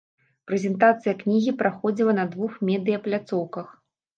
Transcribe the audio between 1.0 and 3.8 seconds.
кнігі праходзіла на двух медыя-пляцоўках.